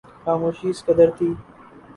[0.23, 1.29] خاموشی اس قدر تھی